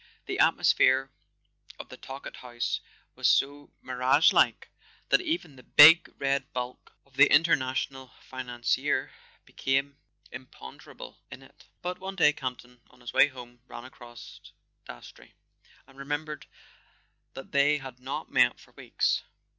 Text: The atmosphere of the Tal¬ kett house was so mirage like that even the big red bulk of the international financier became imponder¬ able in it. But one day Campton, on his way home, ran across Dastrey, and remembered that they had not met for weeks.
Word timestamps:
The 0.25 0.39
atmosphere 0.39 1.11
of 1.77 1.89
the 1.89 1.97
Tal¬ 1.99 2.23
kett 2.23 2.37
house 2.37 2.79
was 3.13 3.27
so 3.27 3.71
mirage 3.83 4.33
like 4.33 4.71
that 5.09 5.21
even 5.21 5.55
the 5.57 5.61
big 5.61 6.09
red 6.19 6.51
bulk 6.53 6.95
of 7.05 7.17
the 7.17 7.31
international 7.31 8.11
financier 8.27 9.11
became 9.45 9.99
imponder¬ 10.33 10.89
able 10.89 11.19
in 11.29 11.43
it. 11.43 11.67
But 11.83 11.99
one 11.99 12.15
day 12.15 12.33
Campton, 12.33 12.81
on 12.89 13.01
his 13.01 13.13
way 13.13 13.27
home, 13.27 13.59
ran 13.67 13.85
across 13.85 14.39
Dastrey, 14.87 15.35
and 15.85 15.99
remembered 15.99 16.47
that 17.35 17.51
they 17.51 17.77
had 17.77 17.99
not 17.99 18.31
met 18.31 18.59
for 18.59 18.71
weeks. 18.71 19.21